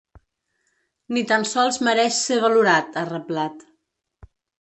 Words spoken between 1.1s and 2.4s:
Ni tan sols mereix ser